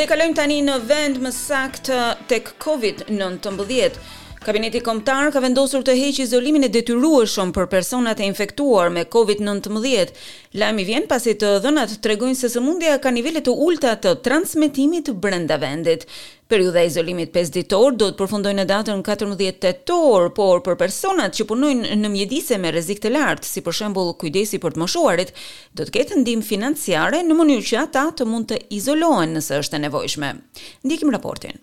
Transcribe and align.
Dhe 0.00 0.06
kalojmë 0.08 0.36
tani 0.38 0.54
në 0.64 0.74
vend 0.88 1.18
më 1.20 1.30
saktë 1.38 1.96
tek 2.32 2.46
Covid-19. 2.64 3.98
Kabineti 4.42 4.80
Komtar 4.82 5.28
ka 5.30 5.38
vendosur 5.38 5.84
të 5.86 5.92
heqë 5.94 6.24
izolimin 6.24 6.66
e 6.66 6.70
detyrueshëm 6.74 7.52
për 7.54 7.68
personat 7.70 8.18
e 8.18 8.26
infektuar 8.26 8.88
me 8.90 9.04
COVID-19. 9.06 10.10
Lajmi 10.58 10.86
vjen 10.88 11.04
pasi 11.06 11.36
të 11.38 11.52
dhënat 11.62 11.92
tregojnë 12.02 12.40
se 12.40 12.50
sëmundja 12.56 12.96
ka 13.04 13.12
nivele 13.14 13.38
të 13.46 13.54
ulta 13.68 13.92
të 14.02 14.16
transmetimit 14.26 15.12
brenda 15.22 15.60
vendit. 15.62 16.02
Periudha 16.50 16.82
e 16.82 16.90
izolimit 16.90 17.30
5 17.38 17.54
ditor 17.54 17.94
do 18.02 18.10
të 18.10 18.18
përfundojë 18.18 18.58
në 18.62 18.66
datën 18.74 19.04
14 19.12 19.52
tetor, 19.62 20.26
por 20.40 20.64
për 20.66 20.80
personat 20.84 21.38
që 21.38 21.46
punojnë 21.54 22.00
në 22.02 22.12
mjedise 22.18 22.58
me 22.58 22.74
rrezik 22.74 22.98
të 23.04 23.14
lartë, 23.14 23.46
si 23.46 23.62
për 23.62 23.78
shembull 23.78 24.10
kujdesi 24.20 24.58
për 24.64 24.74
të 24.74 24.82
moshuarit, 24.82 25.30
do 25.78 25.86
të 25.86 26.00
ketë 26.00 26.20
ndihmë 26.24 26.48
financiare 26.50 27.22
në 27.22 27.38
mënyrë 27.38 27.68
që 27.70 27.84
ata 27.86 28.08
të 28.18 28.26
mund 28.32 28.50
të 28.50 28.64
izolohen 28.80 29.36
nëse 29.38 29.62
është 29.62 29.78
e 29.78 29.84
nevojshme. 29.86 30.34
Ndjekim 30.82 31.14
raportin. 31.14 31.62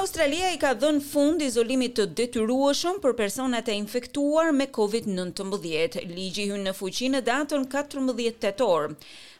Australia 0.00 0.46
i 0.54 0.58
ka 0.62 0.70
dhën 0.82 0.98
fund 1.12 1.42
izolimit 1.44 1.92
të 1.98 2.04
detyrueshëm 2.18 3.00
për 3.04 3.14
personat 3.18 3.68
e 3.68 3.74
infektuar 3.80 4.46
me 4.60 4.66
COVID-19. 4.76 5.98
Ligji 6.14 6.46
hyn 6.52 6.64
në 6.68 6.72
fuqi 6.78 7.10
në 7.12 7.20
datën 7.26 7.66
14 7.74 8.38
tetor. 8.44 8.88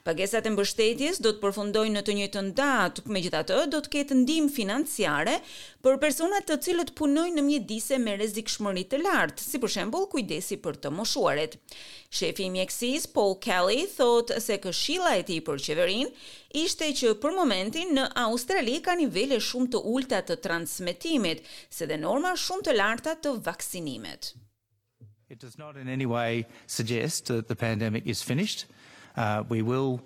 Pagesat 0.01 0.47
e 0.49 0.51
mbështetjes 0.55 1.19
do 1.21 1.29
të 1.37 1.43
përfundojnë 1.43 1.93
në 1.99 2.03
të 2.05 2.13
njëjtën 2.19 2.47
datë, 2.59 3.03
megjithatë 3.13 3.57
do 3.73 3.81
të 3.85 3.91
ketë 3.95 4.17
ndihmë 4.21 4.53
financiare 4.55 5.35
për 5.87 5.99
persona 6.05 6.39
të 6.49 6.57
cilët 6.67 6.93
punojnë 7.01 7.37
në 7.37 7.45
mjedise 7.45 7.99
me 8.05 8.15
rrezikshmëri 8.17 8.85
të 8.95 9.01
lartë, 9.03 9.45
si 9.45 9.61
për 9.65 9.73
shembull 9.75 10.07
kujdesi 10.15 10.57
për 10.65 10.79
të 10.85 10.93
moshuarit. 11.01 11.59
Shefi 12.21 12.47
i 12.47 12.55
mjeksisë 12.57 13.13
Paul 13.19 13.37
Kelly 13.45 13.85
thotë 13.99 14.41
se 14.47 14.57
këshilla 14.65 15.13
e 15.21 15.27
tij 15.29 15.43
për 15.51 15.61
qeverin 15.69 16.09
ishte 16.63 16.89
që 17.03 17.13
për 17.27 17.37
momentin 17.43 17.93
në 18.01 18.09
Australi 18.25 18.79
ka 18.89 18.97
nivele 19.03 19.37
shumë 19.51 19.75
të 19.77 19.85
ulta 19.95 20.23
të 20.31 20.41
transmetimit, 20.47 21.45
se 21.77 21.85
dhe 21.93 22.01
norma 22.07 22.33
shumë 22.47 22.71
të 22.71 22.79
larta 22.81 23.19
të 23.21 23.37
vaksinimit. 23.51 24.33
It 25.29 25.39
does 25.45 25.59
not 25.61 25.77
in 25.77 25.93
any 25.99 26.09
way 26.17 26.47
suggest 26.79 27.27
that 27.37 27.53
the 27.53 27.59
pandemic 27.69 28.07
is 28.15 28.23
finished. 28.35 28.65
Uh, 29.17 29.45
we 29.49 29.63
will 29.63 30.03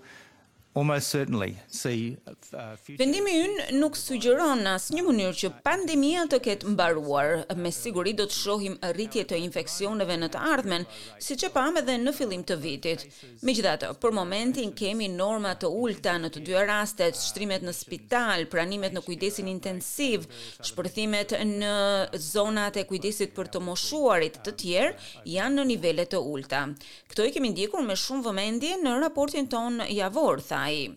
almost 0.77 1.09
certainly 1.09 1.55
see 1.71 2.17
uh, 2.27 2.75
Vendimi 2.99 3.35
ynë 3.47 3.67
nuk 3.79 3.95
sugjeron 3.95 4.59
në 4.67 4.73
një 4.97 5.03
mënyrë 5.07 5.37
që 5.41 5.51
pandemia 5.63 6.25
të 6.31 6.41
ketë 6.43 6.73
mbaruar. 6.75 7.29
Me 7.63 7.71
siguri 7.73 8.15
do 8.19 8.25
të 8.27 8.35
shohim 8.35 8.75
rritje 8.97 9.23
të 9.31 9.39
infeksioneve 9.45 10.17
në 10.19 10.29
të 10.35 10.41
ardhmen, 10.55 10.87
siç 11.23 11.45
e 11.47 11.51
pam 11.55 11.79
edhe 11.79 11.95
në 12.03 12.15
fillim 12.17 12.43
të 12.49 12.57
vitit. 12.65 13.05
Megjithatë, 13.47 13.93
për 14.03 14.15
momentin 14.19 14.73
kemi 14.79 15.07
norma 15.15 15.55
të 15.63 15.71
ulta 15.71 16.17
në 16.19 16.33
të 16.35 16.43
dy 16.49 16.59
rastet, 16.67 17.19
shtrimet 17.23 17.63
në 17.69 17.75
spital, 17.79 18.45
pranimet 18.53 18.97
në 18.99 19.05
kujdesin 19.07 19.51
intensiv, 19.55 20.27
shpërthimet 20.63 21.37
në 21.53 21.77
zonat 22.19 22.81
e 22.83 22.87
kujdesit 22.91 23.35
për 23.39 23.53
të 23.55 23.63
moshuarit 23.69 24.43
të 24.49 24.57
tjerë 24.63 25.11
janë 25.37 25.61
në 25.61 25.69
nivele 25.71 26.07
të 26.11 26.19
ulta. 26.35 26.67
Kto 27.13 27.23
i 27.29 27.33
kemi 27.37 27.53
ndjekur 27.55 27.83
me 27.87 27.95
shumë 27.95 28.27
vëmendje 28.27 28.81
në 28.83 28.99
raportin 29.07 29.47
ton 29.47 29.79
javor. 29.93 30.43
Tha 30.45 30.64
maj. 30.65 30.89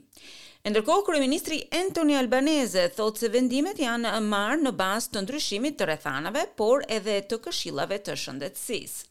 Ndërkohë, 0.67 1.03
Kryeministri 1.07 1.61
Antoni 1.79 2.17
Albanese 2.19 2.87
thotë 2.91 3.21
se 3.23 3.27
vendimet 3.31 3.77
janë 3.79 4.11
marrë 4.25 4.63
në 4.67 4.73
bazë 4.79 5.11
të 5.13 5.21
ndryshimit 5.23 5.77
të 5.79 5.87
rrethanave, 5.87 6.43
por 6.59 6.83
edhe 6.91 7.19
të 7.29 7.39
këshillave 7.45 8.01
të 8.03 8.15
shëndetësisë. 8.21 9.05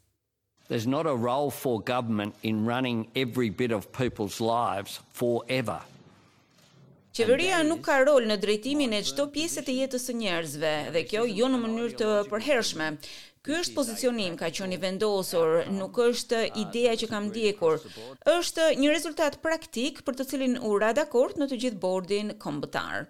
There's 0.69 0.87
not 0.87 1.07
a 1.07 1.15
role 1.15 1.51
for 1.55 1.81
government 1.89 2.35
in 2.43 2.65
running 2.67 3.05
every 3.15 3.49
bit 3.51 3.71
of 3.73 3.87
people's 3.97 4.37
lives 4.43 4.99
forever. 5.15 5.79
Qeveria 7.15 7.63
nuk 7.65 7.85
ka 7.87 8.01
rol 8.05 8.27
në 8.29 8.37
drejtimin 8.43 8.93
e 8.93 9.01
çdo 9.07 9.29
pjese 9.33 9.63
të 9.65 9.77
jetës 9.81 10.09
së 10.11 10.17
njerëzve 10.21 10.73
dhe 10.93 11.05
kjo 11.09 11.23
jo 11.33 11.49
në 11.49 11.63
mënyrë 11.63 11.95
të 12.03 12.11
përhershme. 12.33 12.91
Ky 13.47 13.55
është 13.63 13.75
pozicionim 13.79 14.35
ka 14.39 14.49
qenë 14.51 14.75
i 14.75 14.77
vendosur, 14.83 15.53
nuk 15.75 15.99
është 16.03 16.39
ideja 16.59 16.97
që 17.01 17.07
kam 17.13 17.29
ndjekur. 17.29 17.77
Është 18.33 18.65
një 18.83 18.89
rezultat 18.91 19.37
praktik 19.45 20.01
për 20.09 20.17
të 20.19 20.25
cilin 20.33 20.57
u 20.67 20.73
ra 20.83 20.89
dakord 20.99 21.37
në 21.39 21.47
të 21.53 21.59
gjithë 21.65 21.77
bordin 21.85 22.33
kombëtar. 22.43 23.05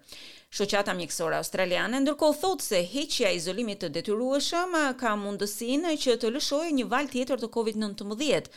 Shoqata 0.58 0.92
mjekësore 0.98 1.38
australiane 1.41 2.02
ndërkohë 2.04 2.36
thotë 2.42 2.66
se 2.66 2.80
heqja 2.91 3.30
e 3.30 3.38
izolimit 3.41 3.80
të 3.80 3.88
detyrueshëm 3.97 4.76
ka 5.00 5.14
mundësinë 5.22 5.94
që 6.04 6.19
të 6.20 6.30
lëshojë 6.36 6.74
një 6.80 6.84
val 6.92 7.08
tjetër 7.14 7.41
të 7.41 7.50
COVID-19. 7.54 8.50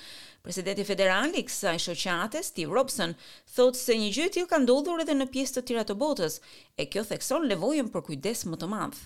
Presidenti 0.44 0.84
federal 0.92 1.32
i 1.40 1.46
kësaj 1.48 1.78
shoqate, 1.88 2.42
Steve 2.50 2.76
Robson, 2.76 3.14
thotë 3.56 3.80
se 3.86 3.98
një 4.04 4.12
gjë 4.18 4.28
e 4.28 4.34
tillë 4.36 4.52
ka 4.52 4.60
ndodhur 4.66 5.06
edhe 5.08 5.16
në 5.22 5.30
pjesë 5.38 5.58
të 5.58 5.64
tjera 5.72 5.88
të 5.88 5.96
botës, 6.04 6.42
e 6.76 6.88
kjo 6.92 7.06
thekson 7.14 7.48
nevojën 7.56 7.88
për 7.96 8.06
kujdes 8.12 8.44
më 8.52 8.62
të 8.66 8.70
madh. 8.76 9.00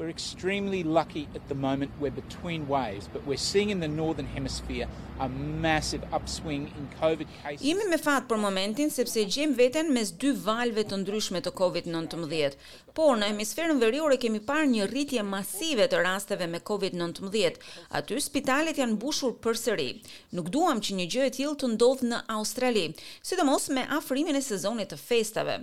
We're 0.00 0.08
extremely 0.08 0.82
lucky 0.82 1.28
at 1.34 1.46
the 1.50 1.54
moment 1.54 1.90
we're 2.00 2.10
between 2.24 2.66
waves, 2.66 3.06
but 3.12 3.22
we're 3.26 3.36
seeing 3.52 3.68
in 3.68 3.80
the 3.80 3.92
northern 4.02 4.24
hemisphere 4.24 4.86
a 5.18 5.28
massive 5.28 6.02
upswing 6.10 6.62
in 6.78 6.88
COVID 7.02 7.26
cases. 7.42 7.60
Jemi 7.66 7.84
me 7.92 7.98
fat 8.00 8.24
për 8.30 8.40
momentin 8.40 8.88
sepse 8.94 9.20
gjem 9.28 9.52
veten 9.58 9.90
mes 9.92 10.14
dy 10.22 10.30
valve 10.46 10.86
të 10.88 11.02
ndryshme 11.02 11.42
të 11.44 11.52
COVID-19. 11.58 12.56
Por 12.96 13.18
në 13.20 13.28
hemisferën 13.34 13.76
veriore 13.82 14.16
kemi 14.22 14.40
parë 14.48 14.70
një 14.72 14.86
rritje 14.90 15.24
masive 15.34 15.84
të 15.92 16.00
rasteve 16.06 16.48
me 16.48 16.62
COVID-19. 16.70 17.60
Aty 18.00 18.22
spitalet 18.24 18.80
janë 18.80 18.94
mbushur 18.96 19.34
përsëri. 19.44 19.90
Nuk 20.38 20.48
duam 20.56 20.80
që 20.82 20.96
një 21.02 21.06
gjë 21.12 21.26
e 21.28 21.34
tillë 21.36 21.60
të 21.60 21.70
ndodhë 21.74 22.08
në 22.14 22.22
Australi, 22.38 22.86
sidomos 23.20 23.68
me 23.76 23.84
afrimin 24.00 24.40
e 24.40 24.42
sezonit 24.48 24.94
të 24.94 24.98
festave. 25.04 25.58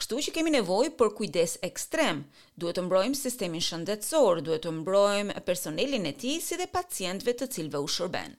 Kështu 0.00 0.24
që 0.30 0.34
kemi 0.38 0.56
nevojë 0.56 0.96
për 1.00 1.12
kujdes 1.20 1.58
ekstrem. 1.70 2.24
Duhet 2.60 2.76
të 2.76 2.82
mbrojmë 2.86 3.16
sistemin 3.18 3.62
shëndetësor, 3.66 4.40
duhet 4.48 4.64
të 4.66 4.72
mbrojmë 4.78 5.40
personelin 5.48 6.08
e 6.08 6.14
tij 6.22 6.40
si 6.46 6.58
dhe 6.60 6.66
pacientëve 6.76 7.34
të 7.40 7.46
cilëve 7.56 7.80
u 7.86 7.88
shërben. 7.96 8.34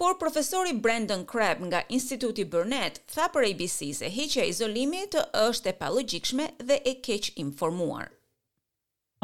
Por 0.00 0.14
profesori 0.22 0.72
Brandon 0.86 1.24
Crabb 1.32 1.60
nga 1.68 1.82
Instituti 1.98 2.44
Burnett 2.54 3.00
tha 3.12 3.28
për 3.34 3.46
ABC 3.50 3.90
se 4.00 4.10
heqja 4.16 4.44
e 4.44 4.50
izolimit 4.54 5.16
është 5.44 5.70
e 5.74 5.78
pallogjikshme 5.82 6.48
dhe 6.68 6.80
e 6.92 6.94
keq 7.06 7.30
informuar. 7.44 8.10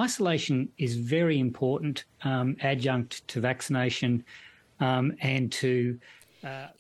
Isolation 0.07 0.61
is 0.87 0.95
very 1.17 1.39
important 1.47 2.05
um 2.33 2.55
adjunct 2.73 3.19
to 3.33 3.41
vaccination 3.51 4.25
um 4.89 5.13
and 5.35 5.53
to 5.61 5.73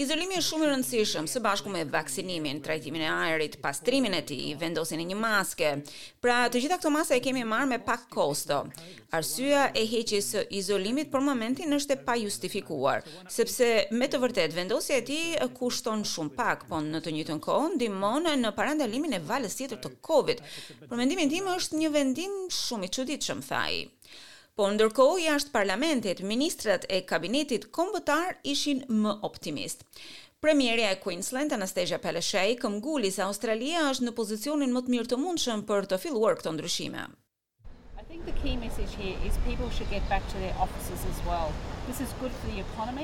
Izolimi 0.03 0.35
është 0.35 0.43
shumë 0.47 0.65
i 0.65 0.69
rëndësishëm 0.73 1.27
së 1.31 1.41
bashku 1.45 1.71
me 1.71 1.85
vaksinimin, 1.91 2.59
trajtimin 2.65 3.05
e 3.07 3.11
ajrit, 3.27 3.55
pastrimin 3.63 4.17
e 4.19 4.23
tij, 4.31 4.57
vendosjen 4.59 4.99
e 4.99 5.05
një 5.13 5.19
maske. 5.23 5.69
Pra, 6.23 6.39
të 6.51 6.63
gjitha 6.65 6.79
këto 6.81 6.91
masa 6.91 7.15
e 7.15 7.21
kemi 7.23 7.45
marrë 7.47 7.69
me 7.71 7.79
pak 7.87 8.09
kosto. 8.11 8.59
Arsyeja 9.19 9.69
e 9.79 9.85
heqjes 9.87 10.33
së 10.35 10.43
izolimit 10.59 11.13
për 11.13 11.23
momentin 11.29 11.77
është 11.79 11.95
e 11.95 12.01
pa 12.09 12.17
justifikuar, 12.19 13.07
sepse 13.37 13.71
me 14.01 14.11
të 14.11 14.19
vërtetë 14.25 14.59
vendosja 14.59 14.99
e 14.99 15.07
tij 15.13 15.39
kushton 15.61 16.03
shumë 16.15 16.35
pak, 16.41 16.67
po 16.73 16.83
në 16.83 17.05
të 17.07 17.15
njëjtën 17.15 17.41
kohë 17.47 17.71
ndihmon 17.77 18.29
në 18.43 18.51
parandalimin 18.59 19.15
e 19.15 19.23
valës 19.31 19.55
tjetër 19.63 19.79
të 19.87 19.95
Covid. 20.11 20.43
Për 20.91 20.99
mendimin 21.05 21.31
tim 21.31 21.53
është 21.55 21.79
një 21.85 21.95
vendim 22.01 22.35
shumë 22.65 22.91
i 22.91 22.95
çuditshëm, 22.99 23.47
thaj. 23.53 23.85
Po 24.61 24.67
ndërkohë 24.71 25.21
jashtë 25.23 25.53
parlamentit, 25.53 26.19
ministrat 26.33 26.83
e 26.97 26.99
kabinetit 27.13 27.63
kombëtar 27.79 28.37
ishin 28.55 28.83
më 29.05 29.15
optimist. 29.29 29.87
Premierja 30.47 30.91
e 30.93 30.99
Queensland 31.05 31.57
Anastasia 31.57 32.01
Palaszczuk 32.05 32.61
këmbgulis 32.67 33.17
se 33.21 33.25
Australia 33.29 33.87
është 33.95 34.09
në 34.11 34.15
pozicionin 34.21 34.77
më 34.77 34.85
të 34.89 34.97
mirë 34.97 35.13
të 35.15 35.21
mundshëm 35.25 35.67
për 35.73 35.91
të 35.95 36.03
filluar 36.05 36.37
këto 36.43 36.55
ndryshime. 36.59 37.09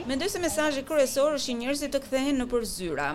Mendoj 0.06 0.28
se 0.32 0.38
mesajë 0.44 0.82
kryesor 0.90 1.36
është 1.38 1.48
që 1.48 1.54
njerëzit 1.62 1.94
të 1.96 2.00
kthehen 2.04 2.36
në 2.42 2.46
përzyra. 2.52 3.06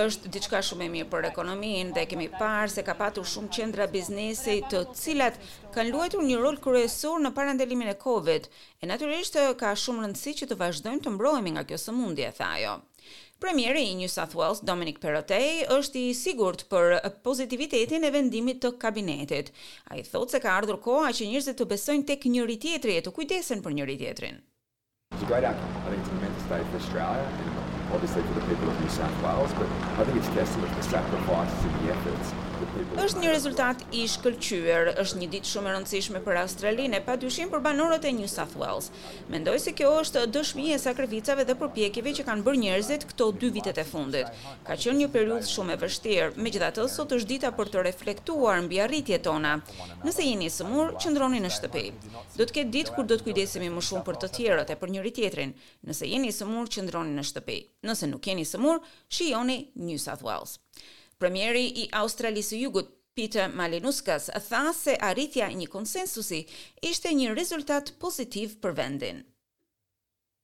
Êshtë 0.00 0.32
diçka 0.34 0.58
shumë 0.68 0.84
e 0.88 0.90
mirë 0.96 1.10
për 1.12 1.22
ekonomin 1.30 1.86
dhe 1.96 2.02
kemi 2.10 2.26
parë 2.40 2.72
se 2.74 2.82
ka 2.88 2.94
patur 2.98 3.26
shumë 3.36 3.50
qendra 3.58 3.84
biznesi 3.94 4.56
të 4.72 4.80
cilat 5.04 5.34
kanë 5.76 5.92
luetur 5.94 6.22
një 6.26 6.36
rol 6.42 6.56
kërësorë 6.66 7.22
në 7.28 7.32
parandelimin 7.38 7.88
e 7.94 7.96
Covid 8.02 8.42
e 8.82 8.90
naturishtë 8.90 9.42
ka 9.62 9.70
shumë 9.86 10.02
rëndësi 10.08 10.32
që 10.42 10.50
të 10.52 10.60
vazhdojmë 10.66 11.02
të 11.06 11.14
mbrojmi 11.14 11.54
nga 11.54 11.64
kjo 11.70 11.78
së 11.86 11.96
mundi 12.02 12.26
e 12.26 12.32
thajo. 12.42 12.74
Premieri 13.38 13.82
i 13.90 13.94
New 13.94 14.08
South 14.08 14.34
Wales, 14.34 14.60
Dominic 14.68 14.98
Perrottet, 15.02 15.68
është 15.74 16.00
i 16.04 16.14
sigurt 16.20 16.64
për 16.72 16.96
pozitivitetin 17.28 18.04
e 18.04 18.10
vendimit 18.16 18.58
të 18.64 18.72
kabinetit. 18.84 19.52
Ai 19.94 20.02
thotë 20.08 20.36
se 20.36 20.40
ka 20.46 20.56
ardhur 20.60 20.80
koha 20.88 21.12
që 21.20 21.30
njerëzit 21.30 21.58
të 21.60 21.68
besojnë 21.74 22.08
tek 22.12 22.26
njëri 22.34 22.58
tjetri 22.66 22.98
e 22.98 23.04
të 23.08 23.14
kujdesen 23.20 23.62
për 23.68 23.78
njëri 23.80 23.98
tjetrin 24.02 24.40
obviously 27.94 28.22
for 28.22 28.34
the 28.40 28.46
people 28.48 28.68
of 28.68 28.80
New 28.80 28.88
South 28.90 29.16
Wales, 29.22 29.52
but 29.58 29.68
I 30.00 30.04
think 30.04 30.18
it's 30.18 30.28
testament 30.28 30.70
to 30.70 30.76
the 30.76 30.88
sacrifices 30.88 31.60
and 31.64 31.74
the 31.82 31.90
efforts 31.96 32.34
është 32.98 33.20
një 33.22 33.28
rezultat 33.30 33.82
i 33.94 34.00
shkëlqyer, 34.10 34.88
është 34.98 35.18
një 35.20 35.26
ditë 35.30 35.48
shumë 35.52 35.68
e 35.70 35.74
rëndësishme 35.76 36.18
për 36.24 36.40
Australinë 36.40 36.98
e 36.98 37.02
padyshim 37.06 37.52
për 37.52 37.60
banorët 37.62 38.08
e 38.08 38.10
New 38.16 38.26
South 38.30 38.56
Wales. 38.58 38.88
Mendoj 39.30 39.60
se 39.62 39.72
kjo 39.78 39.92
është 40.00 40.24
dëshmi 40.34 40.72
e 40.74 40.78
sakrificave 40.82 41.44
dhe 41.46 41.54
përpjekjeve 41.60 42.16
që 42.18 42.24
kanë 42.26 42.44
bërë 42.48 42.60
njerëzit 42.64 43.06
këto 43.12 43.28
dy 43.38 43.52
vitet 43.54 43.78
e 43.78 43.86
fundit. 43.86 44.32
Ka 44.66 44.74
qenë 44.74 44.98
një 45.04 45.10
periudhë 45.14 45.50
shumë 45.52 45.76
e 45.76 45.78
vështirë, 45.84 46.32
megjithatë 46.48 46.88
sot 46.96 47.14
është 47.14 47.30
dita 47.30 47.52
për 47.54 47.70
të 47.76 47.86
reflektuar 47.88 48.64
mbi 48.66 48.82
arritjet 48.88 49.22
tona. 49.28 49.54
Nëse 50.02 50.26
jeni 50.26 50.50
i 50.50 50.52
sëmurë, 50.58 50.98
qëndroni 51.06 51.40
në 51.46 51.52
shtëpi. 51.60 51.84
Do 52.40 52.44
të 52.50 52.58
ketë 52.58 52.74
ditë 52.80 52.96
kur 52.98 53.06
do 53.06 53.20
të 53.20 53.30
kujdesemi 53.30 53.70
më 53.78 53.86
shumë 53.90 54.04
për 54.10 54.18
të 54.24 54.32
tjerët 54.38 54.74
e 54.74 54.80
për 54.82 54.94
njëri 54.96 55.14
tjetrin. 55.20 55.54
Nëse 55.86 56.10
jeni 56.10 56.34
i 56.34 56.34
sëmurë, 56.34 56.74
qëndroni 56.74 57.14
në 57.20 57.28
shtëpi. 57.30 57.60
Nëse 57.86 58.08
nuk 58.10 58.26
jeni 58.26 58.42
sëmur, 58.44 58.80
shijoni 59.08 59.58
New 59.78 59.98
South 60.02 60.22
Wales. 60.26 60.56
Premieri 61.18 61.66
i 61.82 61.84
Australisë 61.98 62.58
Jugut 62.64 62.90
Peter 63.18 63.50
Malinuskas 63.50 64.26
tha 64.48 64.72
se 64.78 64.96
arritja 65.10 65.46
e 65.50 65.56
një 65.60 65.68
konsensusi 65.70 66.40
ishte 66.90 67.12
një 67.18 67.32
rezultat 67.38 67.92
pozitiv 68.02 68.58
për 68.64 68.74
vendin. 68.78 69.22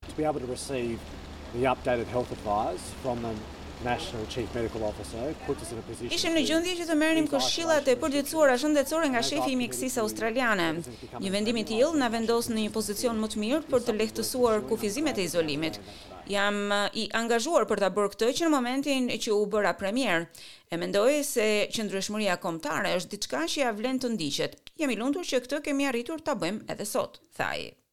To 0.06 0.16
be 0.16 0.26
able 0.30 0.40
to 0.40 0.46
receive 0.46 1.00
the 1.54 1.66
updated 1.74 2.06
health 2.16 2.30
advice 2.38 2.88
from 3.02 3.22
them 3.22 3.38
National 3.84 4.24
Chief 4.34 4.48
Medical 4.54 4.82
Officer 4.84 5.18
in 5.18 5.78
a 5.80 5.84
position. 5.90 6.12
Ishim 6.16 6.34
në 6.38 6.42
gjendje 6.48 6.72
që 6.80 6.84
të 6.88 6.94
merrim 6.96 7.26
këshillat 7.28 7.90
e 7.92 7.96
a 7.98 8.56
shëndetësore 8.62 9.10
nga 9.12 9.20
shefi 9.28 9.52
i 9.52 9.58
mjeksisë 9.60 10.00
australiane. 10.02 10.68
Një 11.20 11.30
vendim 11.34 11.58
i 11.60 11.64
tillë 11.68 12.00
na 12.00 12.08
vendos 12.12 12.48
në 12.48 12.62
një 12.64 12.72
pozicion 12.72 13.20
më 13.20 13.28
të 13.34 13.42
mirë 13.44 13.60
për 13.68 13.80
të 13.84 13.96
lehtësuar 13.98 14.64
kufizimet 14.70 15.18
e 15.20 15.28
izolimit. 15.28 15.76
Jam 16.32 16.72
i 16.96 17.04
angazhuar 17.20 17.68
për 17.68 17.84
ta 17.84 17.92
bërë 17.92 18.14
këtë 18.16 18.32
që 18.38 18.46
në 18.48 18.54
momentin 18.56 19.10
që 19.22 19.36
u 19.36 19.44
bëra 19.52 19.74
premier, 19.76 20.24
e 20.72 20.80
mendoj 20.80 21.20
se 21.34 21.48
qëndrueshmëria 21.76 22.38
kombëtare 22.40 22.96
është 22.98 23.16
diçka 23.18 23.44
që 23.52 23.64
ja 23.66 23.74
vlen 23.76 24.00
të 24.00 24.14
ndiqet. 24.16 24.56
Jam 24.80 24.90
i 24.90 25.00
lumtur 25.00 25.28
që 25.28 25.44
këtë 25.44 25.60
kemi 25.68 25.90
arritur 25.92 26.24
ta 26.24 26.38
bëjmë 26.40 26.70
edhe 26.72 26.88
sot, 26.88 27.20
thaj. 27.36 27.83